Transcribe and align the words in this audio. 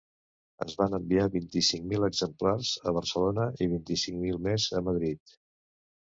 Es 0.65 0.75
van 0.77 0.93
enviar 0.97 1.25
vint-i-cinc 1.33 1.83
mil 1.91 2.07
exemplars 2.07 2.71
a 2.91 2.93
Barcelona 2.95 3.45
i 3.65 3.67
vint-i-cinc 3.75 4.17
mil 4.23 4.41
més 4.47 4.65
a 4.79 4.83
Madrid. 4.89 5.35